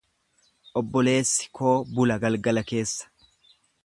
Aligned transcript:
Obboleessi 0.79 1.45
koo 1.59 1.75
bula 1.99 2.17
galgala 2.23 2.65
keessa. 2.73 3.11